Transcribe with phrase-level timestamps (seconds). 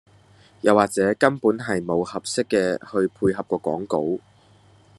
[0.61, 4.17] 又或者根本係無合適嘅去配合個講稿